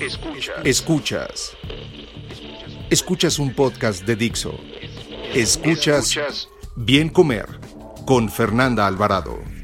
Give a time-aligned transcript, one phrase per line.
[0.00, 0.56] Escuchas.
[0.64, 1.56] Escuchas.
[2.90, 4.54] Escuchas un podcast de Dixo.
[5.34, 7.46] Escuchas Bien Comer
[8.04, 9.55] con Fernanda Alvarado.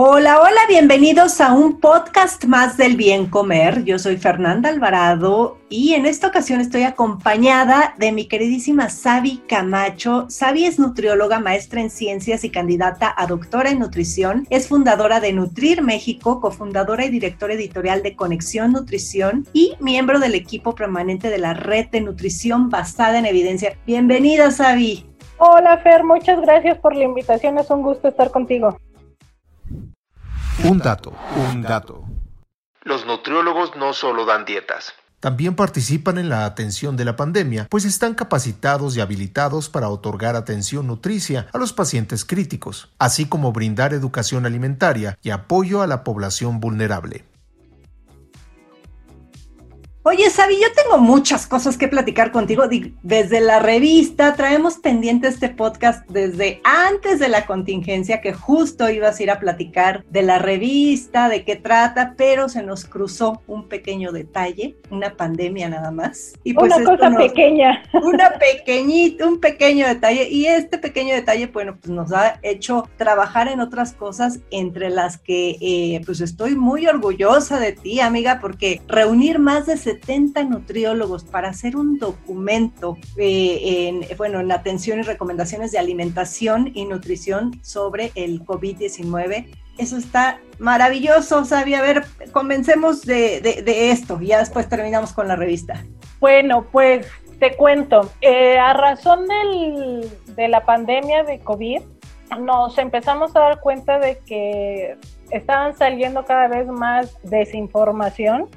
[0.00, 3.82] Hola, hola, bienvenidos a un podcast más del bien comer.
[3.82, 10.26] Yo soy Fernanda Alvarado y en esta ocasión estoy acompañada de mi queridísima Sabi Camacho.
[10.28, 14.46] Sabi es nutrióloga, maestra en ciencias y candidata a doctora en nutrición.
[14.50, 20.36] Es fundadora de Nutrir México, cofundadora y directora editorial de Conexión Nutrición y miembro del
[20.36, 23.76] equipo permanente de la red de nutrición basada en evidencia.
[23.84, 25.10] Bienvenida, Sabi.
[25.38, 27.58] Hola, Fer, muchas gracias por la invitación.
[27.58, 28.78] Es un gusto estar contigo.
[30.64, 32.04] Un dato, un dato.
[32.82, 34.92] Los nutriólogos no solo dan dietas.
[35.20, 40.34] También participan en la atención de la pandemia, pues están capacitados y habilitados para otorgar
[40.34, 46.02] atención nutricia a los pacientes críticos, así como brindar educación alimentaria y apoyo a la
[46.02, 47.24] población vulnerable.
[50.04, 52.64] Oye, Sabi, yo tengo muchas cosas que platicar contigo.
[53.02, 59.18] Desde la revista, traemos pendiente este podcast desde antes de la contingencia, que justo ibas
[59.18, 63.68] a ir a platicar de la revista, de qué trata, pero se nos cruzó un
[63.68, 66.34] pequeño detalle, una pandemia nada más.
[66.44, 67.82] Y pues una cosa pequeña.
[67.92, 70.28] Una pequeñita, un pequeño detalle.
[70.30, 75.18] Y este pequeño detalle, bueno, pues nos ha hecho trabajar en otras cosas, entre las
[75.18, 81.24] que eh, pues estoy muy orgullosa de ti, amiga, porque reunir más de 70 nutriólogos
[81.24, 87.58] para hacer un documento eh, en, bueno, en atención y recomendaciones de alimentación y nutrición
[87.62, 89.46] sobre el COVID-19.
[89.78, 91.72] Eso está maravilloso, Sabi.
[91.72, 95.82] A ver, comencemos de, de, esto ya después terminamos con la revista.
[96.20, 97.06] Bueno, pues
[97.38, 98.10] te cuento.
[98.20, 101.80] Eh, a razón del, de la pandemia de COVID,
[102.40, 104.98] nos empezamos a dar cuenta de que
[105.30, 108.50] estaban saliendo cada vez más desinformación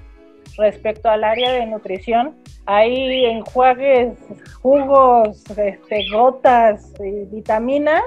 [0.57, 2.37] respecto al área de nutrición.
[2.65, 4.17] Hay enjuagues,
[4.61, 8.03] jugos, este, gotas y vitaminas,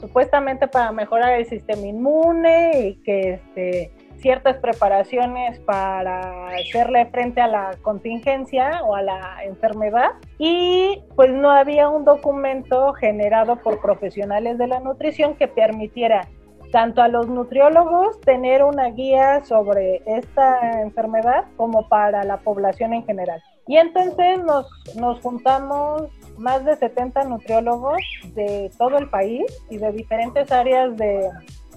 [0.00, 7.46] supuestamente para mejorar el sistema inmune y que este, ciertas preparaciones para hacerle frente a
[7.46, 14.58] la contingencia o a la enfermedad y pues no había un documento generado por profesionales
[14.58, 16.28] de la nutrición que permitiera
[16.70, 23.04] tanto a los nutriólogos tener una guía sobre esta enfermedad como para la población en
[23.04, 23.42] general.
[23.66, 28.00] Y entonces nos, nos juntamos más de 70 nutriólogos
[28.34, 31.28] de todo el país y de diferentes áreas de,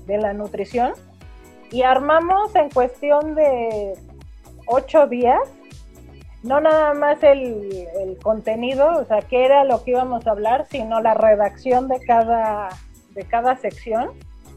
[0.05, 0.93] de la nutrición
[1.71, 3.93] y armamos en cuestión de
[4.67, 5.39] ocho días,
[6.43, 10.65] no nada más el, el contenido, o sea, qué era lo que íbamos a hablar,
[10.69, 12.69] sino la redacción de cada,
[13.11, 14.11] de cada sección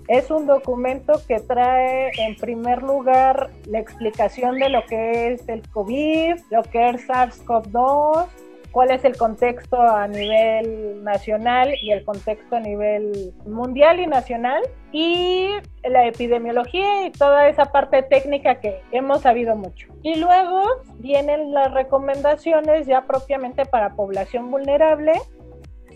[0.09, 5.69] es un documento que trae en primer lugar la explicación de lo que es el
[5.71, 8.27] COVID, lo que es SARS-CoV-2,
[8.75, 14.63] cuál es el contexto a nivel nacional y el contexto a nivel mundial y nacional,
[14.91, 15.49] y
[15.85, 19.89] la epidemiología y toda esa parte técnica que hemos sabido mucho.
[20.03, 20.63] Y luego
[20.99, 25.13] vienen las recomendaciones ya propiamente para población vulnerable,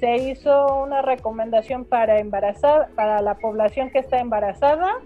[0.00, 4.97] se hizo una recomendación para embarazada, para la población que está embarazada,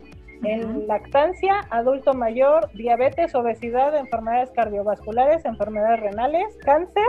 [0.44, 7.04] en lactancia, adulto mayor, diabetes, obesidad, enfermedades cardiovasculares, enfermedades renales, cáncer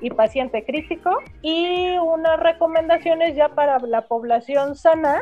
[0.00, 1.10] y paciente crítico.
[1.42, 5.20] Y unas recomendaciones ya para la población sana,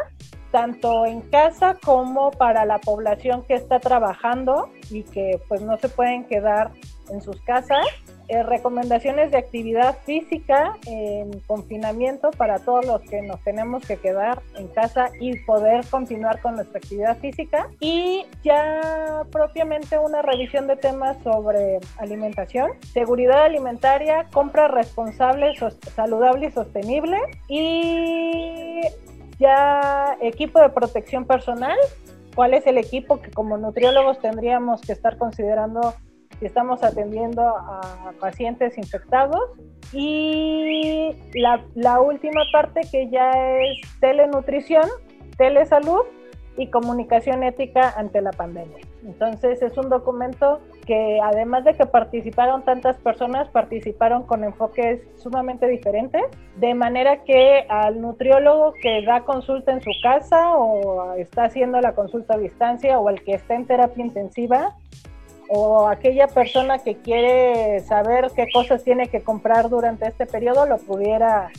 [0.53, 5.89] tanto en casa como para la población que está trabajando y que pues no se
[5.89, 6.71] pueden quedar
[7.11, 7.85] en sus casas.
[8.29, 14.41] Eh, recomendaciones de actividad física en confinamiento para todos los que nos tenemos que quedar
[14.57, 17.69] en casa y poder continuar con nuestra actividad física.
[17.81, 25.53] Y ya propiamente una revisión de temas sobre alimentación, seguridad alimentaria, compra responsable,
[25.95, 27.19] saludable y sostenible.
[27.49, 28.81] Y
[29.39, 31.77] ya equipo de protección personal,
[32.35, 36.14] cuál es el equipo que como nutriólogos tendríamos que estar considerando si
[36.47, 39.41] estamos atendiendo a pacientes infectados
[39.93, 41.17] y
[41.75, 43.31] la última parte que ya
[43.61, 44.89] es telenutrición,
[45.37, 46.03] telesalud
[46.57, 48.79] y comunicación ética ante la pandemia.
[49.05, 55.67] Entonces es un documento que además de que participaron tantas personas, participaron con enfoques sumamente
[55.67, 56.23] diferentes,
[56.57, 61.95] de manera que al nutriólogo que da consulta en su casa o está haciendo la
[61.95, 64.77] consulta a distancia o al que está en terapia intensiva
[65.49, 70.79] o aquella persona que quiere saber qué cosas tiene que comprar durante este periodo lo
[70.79, 71.51] pudiera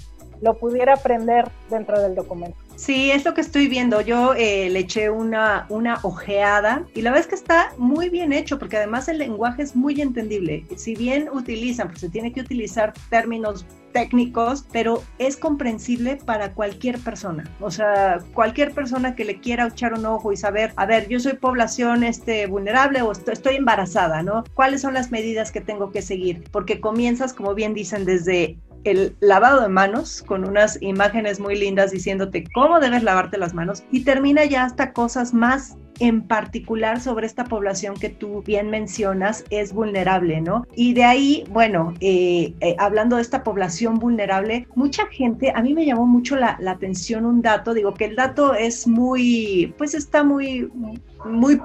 [0.42, 2.58] lo pudiera aprender dentro del documento.
[2.76, 4.02] Sí, es lo que estoy viendo.
[4.02, 8.34] Yo eh, le eché una, una ojeada y la verdad es que está muy bien
[8.34, 10.66] hecho porque además el lenguaje es muy entendible.
[10.76, 17.00] Si bien utilizan, pues se tiene que utilizar términos técnicos, pero es comprensible para cualquier
[17.00, 17.50] persona.
[17.62, 21.18] O sea, cualquier persona que le quiera echar un ojo y saber, a ver, yo
[21.18, 24.44] soy población este, vulnerable o estoy embarazada, ¿no?
[24.54, 26.44] ¿Cuáles son las medidas que tengo que seguir?
[26.52, 31.92] Porque comienzas, como bien dicen, desde el lavado de manos con unas imágenes muy lindas
[31.92, 37.28] diciéndote cómo debes lavarte las manos y termina ya hasta cosas más en particular sobre
[37.28, 40.66] esta población que tú bien mencionas es vulnerable, ¿no?
[40.76, 45.74] Y de ahí, bueno, eh, eh, hablando de esta población vulnerable, mucha gente, a mí
[45.74, 50.24] me llamó mucho la, atención un dato, digo que el dato es muy, pues está
[50.24, 50.70] muy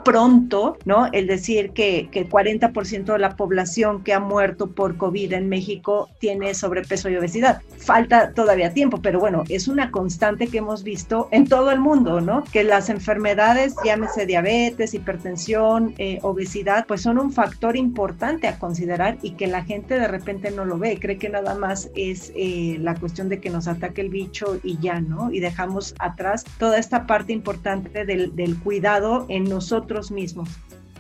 [0.05, 1.09] pronto, ¿no?
[1.13, 6.09] El decir que, que 40% de la población que ha muerto por COVID en México
[6.19, 7.63] tiene sobrepeso y obesidad.
[7.79, 12.21] Falta todavía tiempo, pero bueno, es una constante que hemos visto en todo el mundo,
[12.21, 12.45] ¿no?
[12.45, 19.19] Que las enfermedades, llámese diabetes, hipertensión, eh, obesidad, pues son un factor importante a considerar
[19.23, 22.77] y que la gente de repente no lo ve, cree que nada más es eh,
[22.81, 25.31] la cuestión de que nos ataque el bicho y ya, ¿no?
[25.33, 30.49] Y dejamos atrás toda esta parte importante del, del cuidado en nosotros mismos.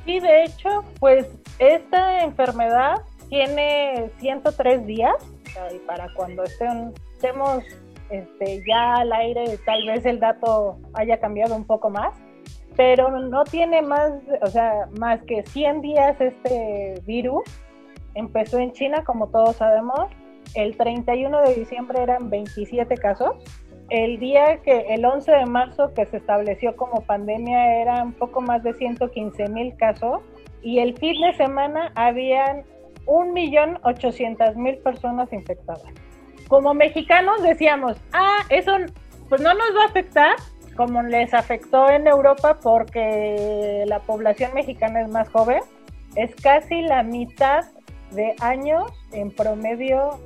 [0.04, 1.26] Sí, de hecho, pues
[1.58, 2.96] esta enfermedad
[3.28, 5.14] tiene 103 días
[5.74, 7.64] y para cuando estén, estemos
[8.10, 12.14] este, ya al aire, tal vez el dato haya cambiado un poco más,
[12.76, 14.12] pero no tiene más,
[14.42, 17.42] o sea, más que 100 días este virus.
[18.14, 20.10] Empezó en China, como todos sabemos.
[20.54, 23.36] El 31 de diciembre eran 27 casos
[23.90, 28.62] el día que, el 11 de marzo que se estableció como pandemia eran poco más
[28.62, 30.20] de 115 mil casos
[30.62, 32.64] y el fin de semana habían
[33.06, 35.82] 1.800.000 personas infectadas.
[36.48, 38.72] Como mexicanos decíamos, ah, eso
[39.28, 40.36] pues no nos va a afectar
[40.76, 45.60] como les afectó en Europa porque la población mexicana es más joven,
[46.16, 47.64] es casi la mitad
[48.12, 50.18] de años en promedio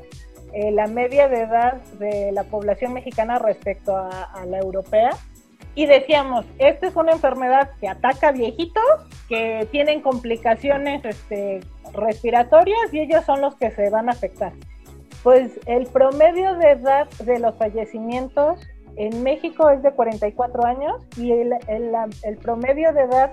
[0.55, 5.11] eh, la media de edad de la población mexicana respecto a, la europea.
[5.75, 8.85] Y decíamos, esta es una enfermedad que ataca a viejitos,
[9.29, 11.59] que tienen complicaciones este,
[11.93, 14.53] respiratorias y ellos son los que se van a afectar.
[15.25, 18.61] Pues el promedio de edad de los fallecimientos
[18.95, 23.33] en México es de 44 años y el, el promedio de edad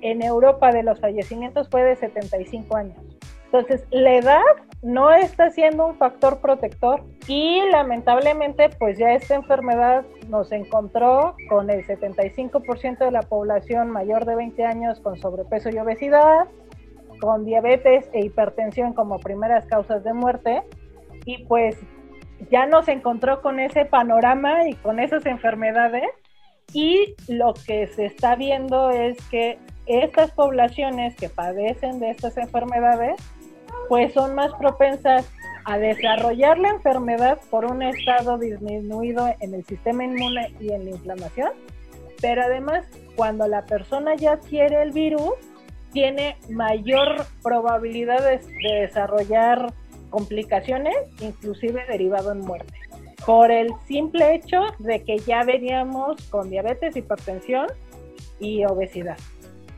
[0.00, 3.13] en Europa de los fallecimientos fue de 75 años.
[3.54, 4.42] Entonces, la edad
[4.82, 11.70] no está siendo un factor protector y lamentablemente pues ya esta enfermedad nos encontró con
[11.70, 16.48] el 75% de la población mayor de 20 años con sobrepeso y obesidad,
[17.20, 20.64] con diabetes e hipertensión como primeras causas de muerte.
[21.24, 21.78] Y pues
[22.50, 26.10] ya nos encontró con ese panorama y con esas enfermedades.
[26.72, 33.14] Y lo que se está viendo es que estas poblaciones que padecen de estas enfermedades
[33.88, 35.30] pues son más propensas
[35.64, 40.90] a desarrollar la enfermedad por un estado disminuido en el sistema inmune y en la
[40.90, 41.52] inflamación,
[42.20, 42.84] pero además
[43.16, 45.32] cuando la persona ya adquiere el virus,
[45.92, 48.40] tiene mayor probabilidad de,
[48.80, 49.72] desarrollar
[50.10, 52.74] complicaciones, inclusive derivado en muerte,
[53.24, 57.68] por el simple hecho de que ya veníamos con diabetes, hipertensión
[58.38, 59.16] y obesidad.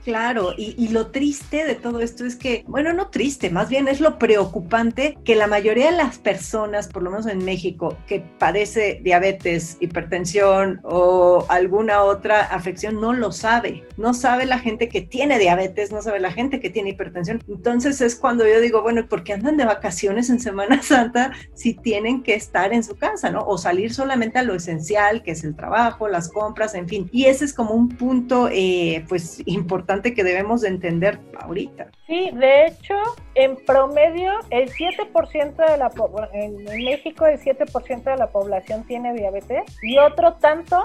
[0.07, 3.99] Claro, y, lo triste de todo esto es que, bueno, no triste, más bien es
[3.99, 9.01] lo preocupante que la mayoría de las personas, por lo menos en México, que padece
[9.03, 13.85] diabetes, hipertensión o alguna otra afección, no lo sabe.
[13.97, 17.43] No sabe la gente que tiene diabetes, no sabe la gente que tiene hipertensión.
[17.49, 21.75] Entonces es cuando yo digo, bueno, ¿por qué andan de vacaciones en Semana Santa si
[21.75, 23.41] tienen que estar en su casa, ¿no?
[23.45, 27.09] O salir solamente a lo esencial, que es el trabajo, las compras, en fin.
[27.11, 31.89] Y ese es como un punto, eh, pues, importante que debemos de entender ahorita.
[32.07, 32.95] Sí, de hecho,
[33.35, 35.91] en promedio, el 7% de la
[36.33, 40.83] en México el 7% de la población tiene diabetes y otro tanto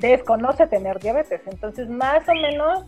[0.00, 1.40] desconoce tener diabetes.
[1.46, 2.84] Entonces, más o menos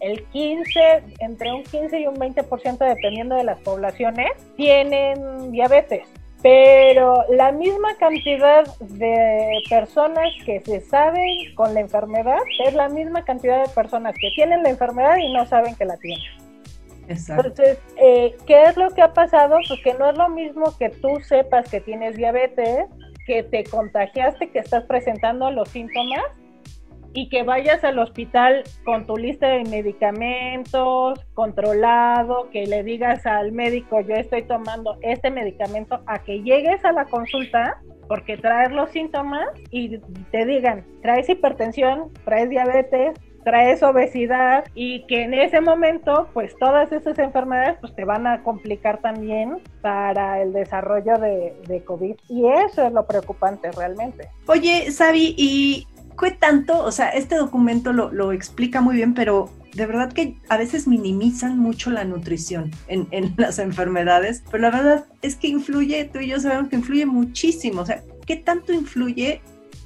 [0.00, 6.06] el 15, entre un 15 y un 20% dependiendo de las poblaciones, tienen diabetes.
[6.44, 12.36] Pero la misma cantidad de personas que se saben con la enfermedad
[12.66, 15.96] es la misma cantidad de personas que tienen la enfermedad y no saben que la
[15.96, 16.22] tienen.
[17.08, 19.56] Entonces, eh, ¿qué es lo que ha pasado?
[19.66, 22.90] Pues que no es lo mismo que tú sepas que tienes diabetes,
[23.24, 26.24] que te contagiaste, que estás presentando los síntomas,
[27.14, 33.52] y que vayas al hospital con tu lista de medicamentos controlado, que le digas al
[33.52, 38.90] médico, yo estoy tomando este medicamento, a que llegues a la consulta porque traes los
[38.90, 39.98] síntomas y
[40.30, 46.90] te digan, traes hipertensión, traes diabetes, traes obesidad y que en ese momento pues todas
[46.92, 52.46] esas enfermedades pues te van a complicar también para el desarrollo de, de COVID y
[52.46, 54.28] eso es lo preocupante realmente.
[54.46, 55.86] Oye, Sabi, y
[56.20, 56.82] ¿Qué tanto?
[56.84, 61.58] O sea, este documento lo, explica muy bien, pero de verdad que a veces minimizan
[61.58, 66.40] mucho la nutrición en, las enfermedades, pero la verdad es que influye, tú y yo
[66.40, 67.82] sabemos que influye muchísimo.
[67.82, 69.42] O sea, ¿qué tanto influye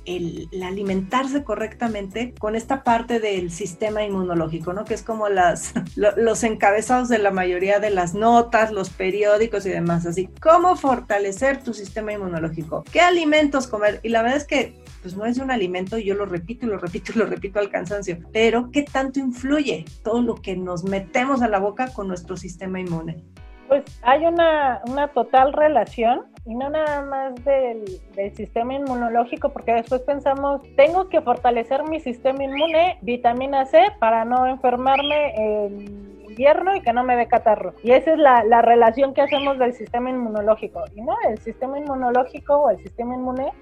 [0.09, 4.85] el, alimentarse correctamente con esta parte del sistema inmunológico, ¿no?
[4.85, 9.71] Que es como las, los encabezados de la mayoría de las notas, los periódicos y
[9.71, 10.07] demás.
[10.07, 12.85] Así, ¿cómo fortalecer tu sistema inmunológico?
[12.91, 14.01] ¿Qué alimentos comer?
[14.03, 14.75] Y la verdad es que
[15.09, 17.71] pues no es un alimento, yo lo repito y lo repito y lo repito al
[17.71, 22.37] cansancio, pero ¿qué tanto influye todo lo que nos metemos a la boca con nuestro
[22.37, 23.25] sistema inmune?
[23.69, 27.85] Pues hay una, una total relación y no nada más del,
[28.15, 34.27] del, sistema inmunológico, porque después pensamos, tengo que fortalecer mi sistema inmune, vitamina C, para
[34.27, 37.73] no enfermarme en invierno y que no me dé catarro.
[37.83, 40.85] Y esa es la, la relación que hacemos del sistema inmunológico.
[40.95, 43.53] Y no, el sistema inmunológico o el sistema inmune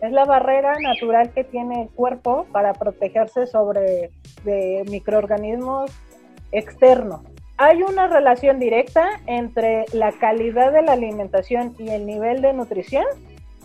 [0.00, 4.10] es la barrera natural que tiene el cuerpo para protegerse sobre
[4.44, 5.90] de microorganismos
[6.52, 7.20] externos.
[7.58, 13.04] Hay una relación directa entre la calidad de la alimentación y el nivel de nutrición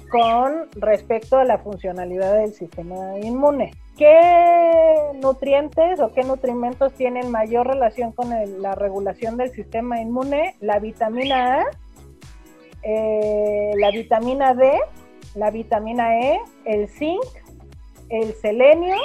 [0.09, 3.71] con respecto a la funcionalidad del sistema inmune.
[3.97, 8.29] ¿Qué nutrientes o qué nutrimentos tienen mayor relación con
[8.61, 10.55] la regulación del sistema inmune?
[10.59, 11.65] La vitamina A,
[12.83, 14.71] eh, la vitamina D
[15.35, 17.23] la vitamina E, el zinc,
[18.09, 18.95] el selenio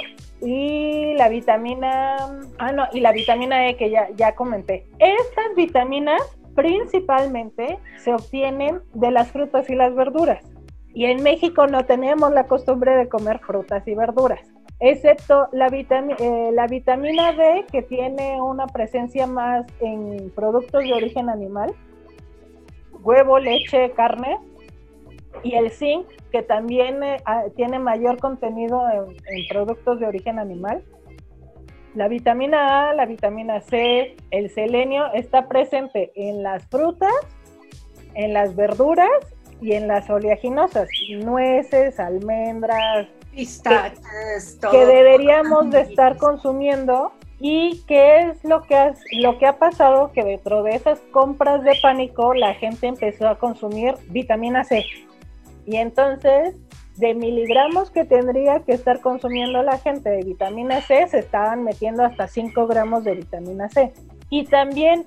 [0.41, 2.17] y la vitamina,
[2.59, 4.85] ah no, y la vitamina E que ya, ya comenté.
[4.99, 6.21] Estas vitaminas
[6.55, 10.43] principalmente se obtienen de las frutas y las verduras.
[10.93, 14.39] Y en México no tenemos la costumbre de comer frutas y verduras,
[14.79, 21.29] excepto la, eh, la vitamina D que tiene una presencia más en productos de origen
[21.29, 21.75] animal,
[23.03, 24.39] huevo, leche, carne,
[25.43, 30.83] y el zinc, que también eh, ah, tiene mayor contenido en, productos de origen animal.
[31.95, 37.13] La vitamina A, la vitamina C, el selenio está presente en las frutas,
[38.13, 39.09] en las verduras
[39.61, 40.87] y en las oleaginosas,
[41.19, 49.37] nueces, almendras, pistaches, que, que deberíamos de estar consumiendo ¿Y qué es lo que, lo
[49.37, 50.11] que ha pasado?
[50.11, 54.83] Que dentro de esas compras de pánico la gente empezó a consumir vitamina C.
[55.67, 56.55] Y entonces,
[56.95, 62.03] de miligramos que tendría que estar consumiendo la gente de vitamina C, se estaban metiendo
[62.03, 63.93] hasta 5 gramos de vitamina C.
[64.29, 65.05] Y también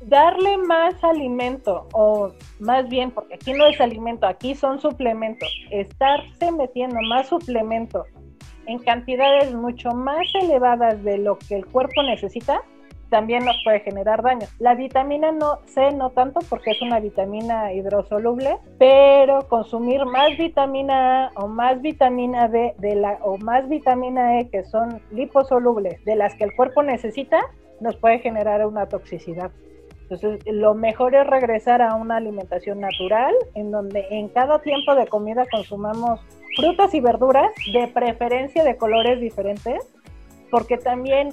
[0.00, 6.50] darle más alimento, o más bien, porque aquí no es alimento, aquí son suplementos, estarse
[6.50, 8.06] metiendo más suplementos
[8.66, 12.62] en cantidades mucho más elevadas de lo que el cuerpo necesita,
[13.10, 14.46] también nos puede generar daño.
[14.58, 21.26] La vitamina no, C no tanto porque es una vitamina hidrosoluble, pero consumir más vitamina
[21.26, 22.50] A o más vitamina
[22.82, 27.40] la, o más vitamina E que son liposolubles de las que el cuerpo necesita,
[27.80, 29.50] nos puede generar una toxicidad.
[30.08, 35.08] Entonces, lo mejor es regresar a una alimentación natural, en donde en cada tiempo de
[35.08, 36.20] comida consumamos
[36.56, 39.92] frutas y verduras, de preferencia de colores diferentes,
[40.50, 41.30] porque también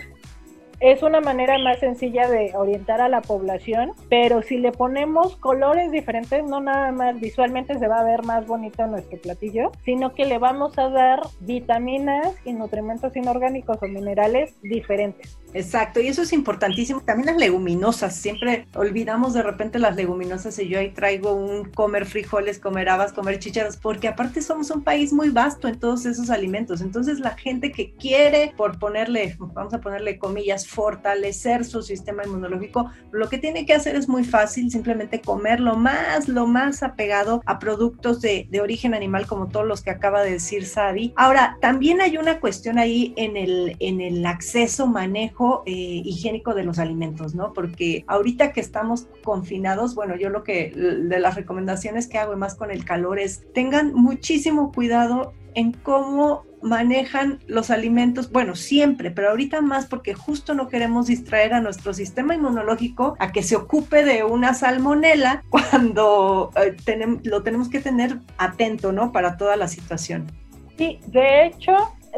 [0.84, 5.92] es una manera más sencilla de orientar a la población, pero si le ponemos colores
[5.92, 10.26] diferentes, no nada más visualmente se va a ver más bonito nuestro platillo, sino que
[10.26, 15.38] le vamos a dar vitaminas y nutrimentos inorgánicos o minerales diferentes.
[15.54, 17.02] Exacto, y eso es importantísimo.
[17.02, 22.06] También las leguminosas, siempre olvidamos de repente las leguminosas y yo ahí traigo un comer
[22.06, 26.30] frijoles, comer habas, comer chícharos, porque aparte somos un país muy vasto en todos esos
[26.30, 26.82] alimentos.
[26.82, 32.90] Entonces la gente que quiere, por ponerle, vamos a ponerle comillas, fortalecer su sistema inmunológico,
[33.12, 37.42] lo que tiene que hacer es muy fácil, simplemente comer lo más, lo más apegado
[37.46, 41.14] a productos de, de origen animal, como todos los que acaba de decir Sadi.
[41.16, 46.64] Ahora, también hay una cuestión ahí en el, en el acceso, manejo eh, higiénico de
[46.64, 47.54] los alimentos, ¿no?
[47.54, 52.56] Porque ahorita que estamos confinados, bueno, yo lo que de las recomendaciones que hago más
[52.56, 59.30] con el calor es tengan muchísimo cuidado en cómo manejan los alimentos, bueno, siempre, pero
[59.30, 64.04] ahorita más porque justo no queremos distraer a nuestro sistema inmunológico a que se ocupe
[64.04, 66.76] de una salmonela cuando eh,
[67.24, 69.12] lo tenemos que tener atento, ¿no?
[69.12, 70.32] Para toda la situación.
[70.78, 71.76] Sí, de hecho,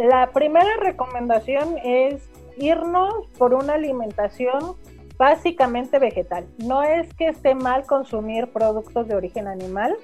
[0.10, 4.76] la primera recomendación es irnos por una alimentación
[5.18, 6.46] básicamente vegetal.
[6.58, 9.96] No es que esté mal consumir productos de origen animal,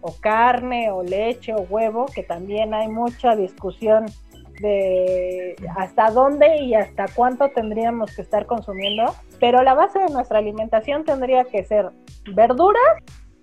[0.00, 4.06] o carne, o leche, o huevo, que también hay mucha discusión
[4.60, 10.38] de hasta dónde y hasta cuánto tendríamos que estar consumiendo, pero la base de nuestra
[10.38, 11.90] alimentación tendría que ser
[12.34, 12.82] verduras,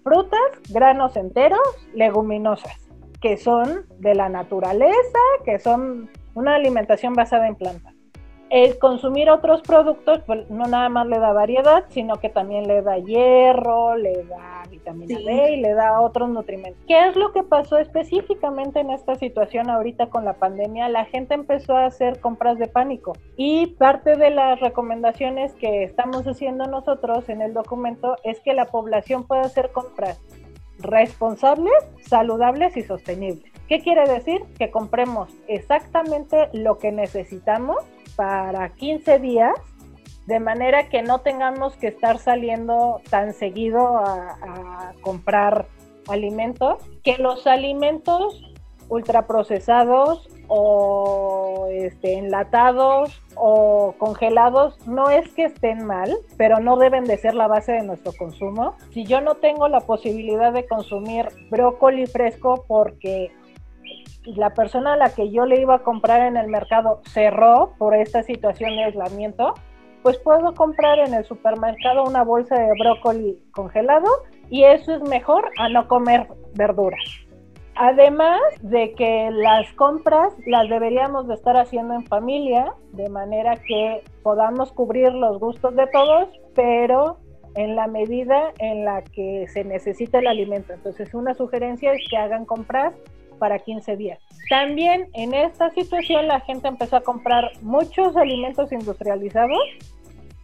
[0.03, 0.39] frutas,
[0.69, 1.59] granos enteros,
[1.93, 2.89] leguminosas,
[3.21, 7.98] que son de la naturaleza, que son una alimentación basada en plantas
[8.49, 12.81] el consumir otros productos pues, no nada más le da variedad, sino que también le
[12.81, 16.83] da hierro, le da vitamina D y le da otros nutrimentos.
[16.87, 20.89] ¿Qué es lo que pasó específicamente en esta situación ahorita con la pandemia?
[20.89, 26.25] La gente empezó a hacer compras de pánico y parte de las recomendaciones que estamos
[26.27, 30.19] haciendo nosotros en el documento es que la población pueda hacer compras
[30.79, 33.51] responsables, saludables y sostenibles.
[33.67, 34.41] ¿Qué quiere decir?
[34.57, 37.77] Que compremos exactamente lo que necesitamos
[38.19, 39.53] para 15 días,
[40.25, 45.67] de manera que no tengamos que estar saliendo tan seguido a, comprar
[46.09, 48.43] alimentos, que los alimentos
[48.89, 57.15] ultraprocesados o este, enlatados o congelados no es que estén mal, pero no deben de
[57.17, 58.75] ser la base de nuestro consumo.
[58.91, 63.31] Si yo no tengo la posibilidad de consumir brócoli fresco porque
[64.23, 67.95] la persona a la que yo le iba a comprar en el mercado cerró por
[67.95, 69.53] esta situación de aislamiento,
[70.03, 74.07] pues puedo comprar en el supermercado una bolsa de brócoli congelado
[74.49, 77.03] y eso es mejor a no comer verduras.
[77.75, 84.03] Además de que las compras las deberíamos de estar haciendo en familia, de manera que
[84.21, 87.19] podamos cubrir los gustos de todos, pero
[87.55, 90.73] en la medida en la que se necesita el alimento.
[90.73, 92.93] Entonces, una sugerencia es que hagan compras
[93.39, 94.19] para 15 días.
[94.49, 99.59] También en esta situación la gente empezó a comprar muchos alimentos industrializados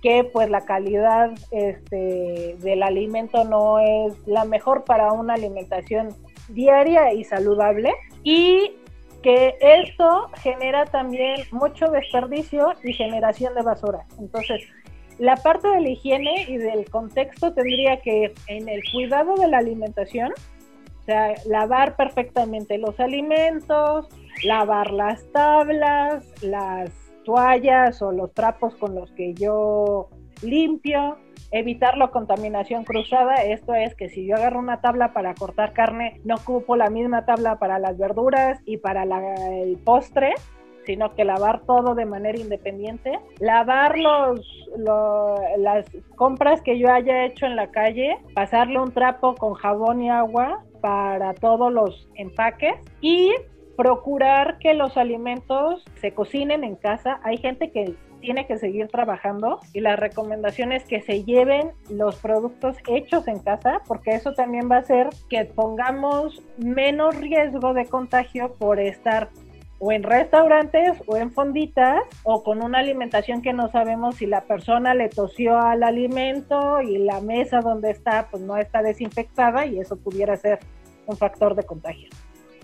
[0.02, 6.10] que pues la calidad este, del alimento no es la mejor para una alimentación
[6.50, 7.92] diaria y saludable
[8.24, 8.76] y
[9.24, 14.06] que esto genera también mucho desperdicio y generación de basura.
[14.20, 14.62] Entonces,
[15.18, 19.58] la parte de la higiene y del contexto tendría que en el cuidado de la
[19.58, 20.32] alimentación
[21.06, 24.08] o sea, lavar perfectamente los alimentos,
[24.44, 26.90] lavar las tablas, las
[27.26, 30.10] toallas o los trapos con los que yo
[30.42, 31.18] limpio,
[31.52, 33.36] evitar la contaminación cruzada.
[33.36, 37.24] Esto es que si yo agarro una tabla para cortar carne, no ocupo la misma
[37.24, 40.34] tabla para las verduras y para el postre,
[40.88, 43.20] sino que lavar todo de manera independiente.
[43.40, 44.42] Lavar los,
[45.58, 50.10] las compras que yo haya hecho en la calle, pasarle un trapo con jabón y
[50.10, 53.34] agua para todos los empaques y
[53.76, 57.20] procurar que los alimentos se cocinen en casa.
[57.24, 62.18] Hay gente que tiene que seguir trabajando y la recomendación es que se lleven los
[62.18, 67.88] productos hechos en casa porque eso también va a hacer que pongamos menos riesgo de
[67.88, 69.30] contagio por estar
[69.80, 74.42] o en restaurantes o en fonditas o con una alimentación que no sabemos si la
[74.42, 79.80] persona le tosió al alimento y la mesa donde está pues no está desinfectada y
[79.80, 80.60] eso pudiera ser
[81.06, 82.10] un factor de contagio.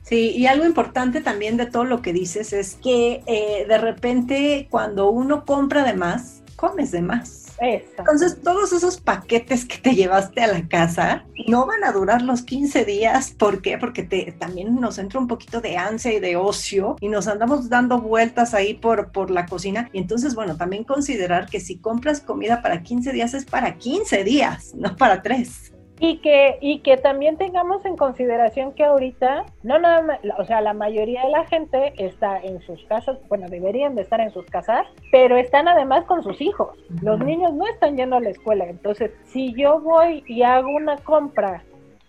[0.03, 4.67] Sí, y algo importante también de todo lo que dices es que eh, de repente
[4.69, 7.40] cuando uno compra de más, comes de más.
[7.61, 12.41] Entonces, todos esos paquetes que te llevaste a la casa no van a durar los
[12.41, 13.31] 15 días.
[13.31, 13.77] ¿Por qué?
[13.77, 17.69] Porque te, también nos entra un poquito de ansia y de ocio y nos andamos
[17.69, 19.89] dando vueltas ahí por, por la cocina.
[19.93, 24.23] Y entonces, bueno, también considerar que si compras comida para 15 días es para 15
[24.23, 25.73] días, no para 3.
[26.03, 30.59] Y que, y que también tengamos en consideración que ahorita, no nada más, o sea,
[30.59, 34.47] la mayoría de la gente está en sus casas, bueno, deberían de estar en sus
[34.47, 36.75] casas, pero están además con sus hijos.
[37.03, 38.65] Los niños no están yendo a la escuela.
[38.65, 41.63] Entonces, si yo voy y hago una compra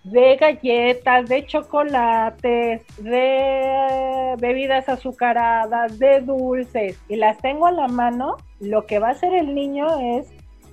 [0.05, 8.37] de galletas, de chocolates, de bebidas azucaradas, de dulces, y las tengo a la mano,
[8.59, 9.87] lo que va a hacer el niño
[10.18, 10.33] es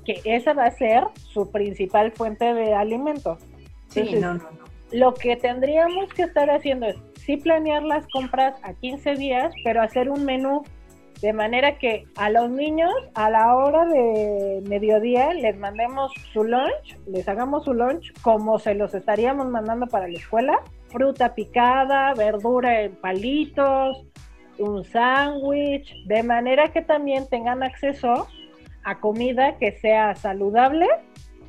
[0.09, 3.37] que esa va a ser su principal fuente de alimento.
[3.89, 4.69] Sí, no, no, no.
[4.91, 9.83] Lo que tendríamos que estar haciendo es sí planear las compras a 15 días, pero
[9.83, 10.63] hacer un menú
[11.21, 16.97] De manera que a los niños a la hora de mediodía les mandemos su lunch,
[17.05, 20.57] les hagamos su lunch como se los estaríamos mandando para la escuela.
[20.87, 24.05] Fruta picada, verdura en palitos,
[24.57, 28.27] un sándwich, de manera que también tengan acceso
[28.89, 30.87] a comida que sea saludable,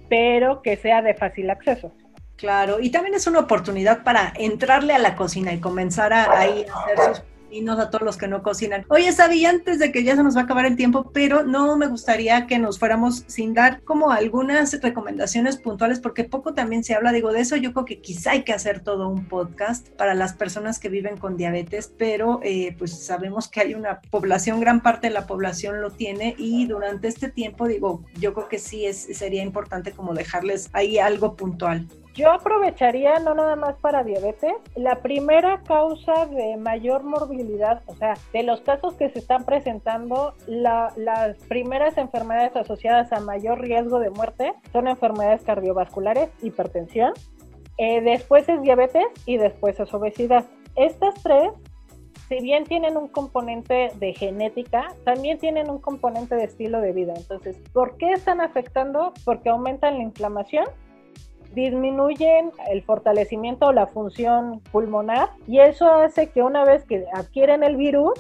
[0.09, 1.93] pero que sea de fácil acceso.
[2.37, 6.65] Claro, y también es una oportunidad para entrarle a la cocina y comenzar a, ahí
[6.65, 7.23] hacer sus
[7.61, 8.85] nos a todos los que no cocinan.
[8.89, 11.77] Oye, Sabi, antes de que ya se nos va a acabar el tiempo, pero no
[11.77, 16.95] me gustaría que nos fuéramos sin dar como algunas recomendaciones puntuales, porque poco también se
[16.95, 20.15] habla, digo, de eso yo creo que quizá hay que hacer todo un podcast para
[20.15, 24.81] las personas que viven con diabetes, pero eh, pues sabemos que hay una población, gran
[24.83, 28.87] parte de la población lo tiene y durante este tiempo, digo, yo creo que sí
[28.87, 31.87] es, sería importante como dejarles ahí algo puntual.
[32.15, 38.15] Yo aprovecharía no nada más para diabetes, la primera causa de mayor morbilidad, o sea,
[38.33, 44.11] de los casos que se están presentando, las primeras enfermedades asociadas a mayor riesgo de
[44.11, 47.13] muerte son enfermedades cardiovasculares, hipertensión,
[47.79, 50.45] eh, después es diabetes y después es obesidad.
[50.77, 51.53] Estas tres
[52.31, 57.13] si bien tienen un componente de genética, también tienen un componente de estilo de vida.
[57.17, 59.13] Entonces, ¿por qué están afectando?
[59.25, 60.65] Porque aumentan la inflamación
[61.55, 67.63] disminuyen el fortalecimiento o la función pulmonar y eso hace que una vez que adquieren
[67.63, 68.15] el virus,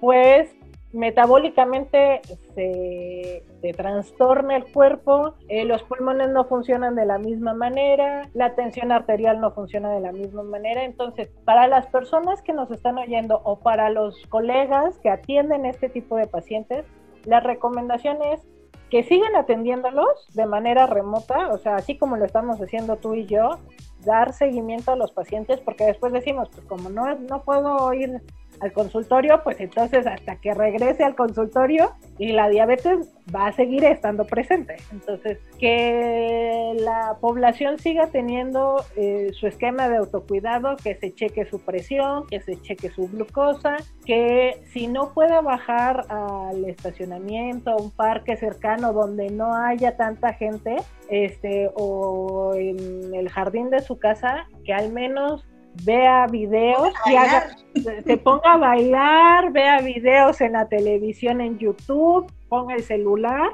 [0.00, 0.54] pues
[0.92, 2.20] metabólicamente
[2.54, 8.54] se, se trastorna el cuerpo, eh, los pulmones no funcionan de la misma manera, la
[8.54, 10.84] tensión arterial no funciona de la misma manera.
[10.84, 15.88] Entonces, para las personas que nos están oyendo o para los colegas que atienden este
[15.88, 16.86] tipo de pacientes,
[17.24, 18.40] la recomendación es
[18.90, 23.26] que sigan atendiéndolos de manera remota, o sea, así como lo estamos haciendo tú y
[23.26, 23.58] yo,
[24.04, 28.22] dar seguimiento a los pacientes, porque después decimos, pues como no, no puedo ir
[28.60, 33.84] al consultorio, pues entonces hasta que regrese al consultorio y la diabetes va a seguir
[33.84, 34.76] estando presente.
[34.92, 41.60] Entonces, que la población siga teniendo eh, su esquema de autocuidado, que se cheque su
[41.60, 47.90] presión, que se cheque su glucosa, que si no puede bajar al estacionamiento, a un
[47.90, 50.76] parque cercano donde no haya tanta gente,
[51.08, 55.46] este, o en el jardín de su casa, que al menos
[55.84, 57.56] vea videos y haga,
[58.04, 63.52] se ponga a bailar, vea videos en la televisión, en YouTube, ponga el celular.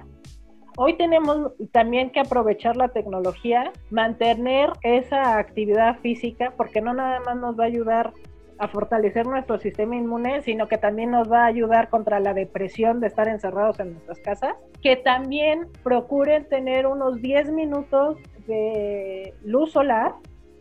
[0.76, 7.36] Hoy tenemos también que aprovechar la tecnología, mantener esa actividad física, porque no nada más
[7.36, 8.12] nos va a ayudar
[8.58, 13.00] a fortalecer nuestro sistema inmune, sino que también nos va a ayudar contra la depresión
[13.00, 14.54] de estar encerrados en nuestras casas.
[14.82, 20.14] Que también procuren tener unos 10 minutos de luz solar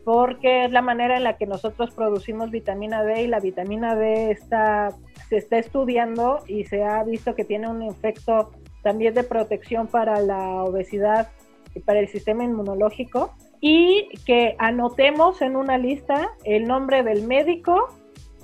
[0.04, 4.32] porque es la manera en la que nosotros producimos vitamina D y la vitamina D
[4.32, 4.90] está,
[5.30, 10.20] se está estudiando y se ha visto que tiene un efecto también de protección para
[10.20, 11.30] la obesidad
[11.74, 13.34] y para el sistema inmunológico.
[13.62, 17.88] Y que anotemos en una lista el nombre del médico,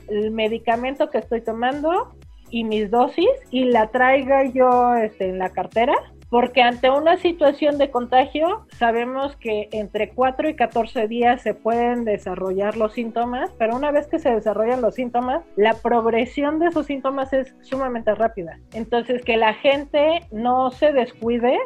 [0.07, 2.13] el medicamento que estoy tomando
[2.49, 5.93] y mis dosis y la traiga yo este, en la cartera
[6.29, 12.05] porque ante una situación de contagio sabemos que entre 4 y 14 días se pueden
[12.05, 16.85] desarrollar los síntomas, pero una vez que se desarrollan los síntomas, la progresión de esos
[16.85, 18.59] síntomas es sumamente rápida.
[18.73, 21.57] Entonces, que la gente no se descuide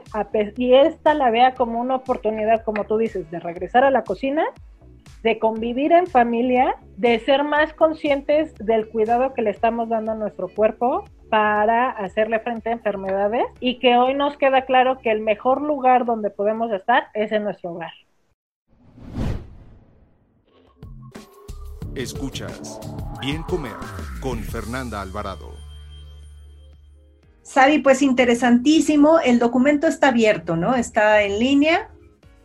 [0.57, 4.43] y esta la vea como una oportunidad, como tú dices, de regresar a la cocina
[5.23, 10.15] de convivir en familia, de ser más conscientes del cuidado que le estamos dando a
[10.15, 15.19] nuestro cuerpo para hacerle frente a enfermedades y que hoy nos queda claro que el
[15.19, 17.91] mejor lugar donde podemos estar es en nuestro hogar.
[21.95, 22.79] Escuchas
[23.19, 23.73] Bien Comer
[24.21, 25.49] con Fernanda Alvarado.
[27.41, 29.19] Sabi, pues interesantísimo.
[29.19, 30.75] El documento está abierto, ¿no?
[30.75, 31.89] Está en línea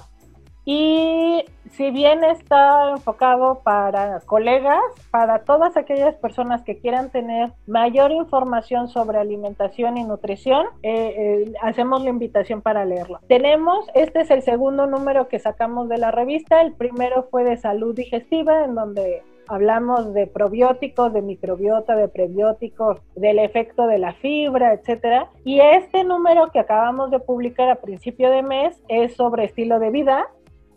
[0.69, 8.11] y si bien está enfocado para colegas, para todas aquellas personas que quieran tener mayor
[8.11, 13.21] información sobre alimentación y nutrición, eh, eh, hacemos la invitación para leerlo.
[13.29, 17.55] Tenemos, este es el segundo número que sacamos de la revista, el primero fue de
[17.55, 24.13] salud digestiva, en donde hablamos de probióticos, de microbiota, de prebióticos, del efecto de la
[24.15, 25.29] fibra, etcétera.
[25.43, 29.91] Y este número que acabamos de publicar a principio de mes es sobre estilo de
[29.91, 30.27] vida.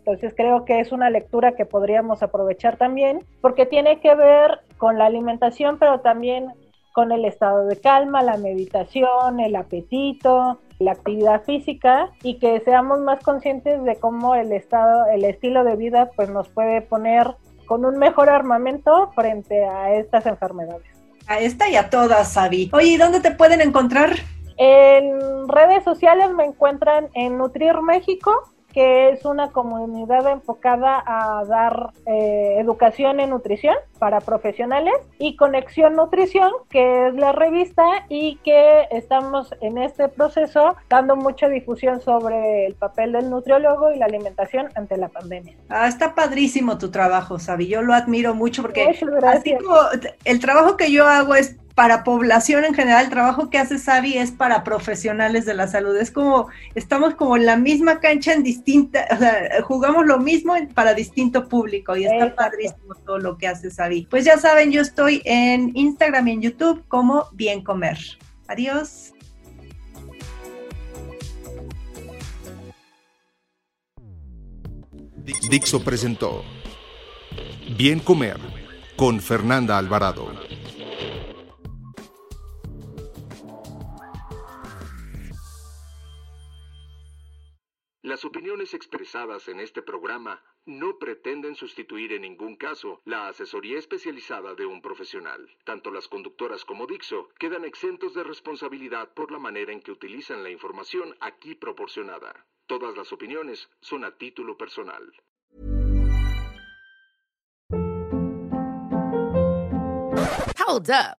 [0.05, 4.97] Entonces creo que es una lectura que podríamos aprovechar también porque tiene que ver con
[4.97, 6.47] la alimentación, pero también
[6.91, 12.99] con el estado de calma, la meditación, el apetito, la actividad física y que seamos
[12.99, 17.35] más conscientes de cómo el estado, el estilo de vida pues nos puede poner
[17.67, 20.87] con un mejor armamento frente a estas enfermedades.
[21.27, 22.71] A esta y a todas, Sabi.
[22.73, 24.09] Oye, ¿y dónde te pueden encontrar?
[24.57, 31.91] En redes sociales me encuentran en Nutrir México que es una comunidad enfocada a dar
[32.05, 38.87] eh, educación en nutrición para profesionales y Conexión Nutrición, que es la revista y que
[38.91, 44.69] estamos en este proceso dando mucha difusión sobre el papel del nutriólogo y la alimentación
[44.75, 45.55] ante la pandemia.
[45.69, 47.67] Ah, está padrísimo tu trabajo, Sabi.
[47.67, 48.87] Yo lo admiro mucho porque
[49.23, 49.75] así como
[50.25, 54.15] el trabajo que yo hago es para población en general, el trabajo que hace Savi
[54.15, 55.97] es para profesionales de la salud.
[55.97, 60.53] Es como, estamos como en la misma cancha en distinta, o sea, jugamos lo mismo
[60.75, 64.05] para distinto público y está padrísimo todo lo que hace Savi.
[64.11, 67.97] Pues ya saben, yo estoy en Instagram y en YouTube como Bien Comer.
[68.47, 69.15] Adiós.
[75.49, 76.43] Dixo presentó
[77.75, 78.37] Bien Comer
[78.95, 80.31] con Fernanda Alvarado.
[88.11, 94.53] Las opiniones expresadas en este programa no pretenden sustituir en ningún caso la asesoría especializada
[94.53, 95.49] de un profesional.
[95.63, 100.43] Tanto las conductoras como Dixo quedan exentos de responsabilidad por la manera en que utilizan
[100.43, 102.45] la información aquí proporcionada.
[102.67, 105.09] Todas las opiniones son a título personal.
[110.67, 111.20] Hold up.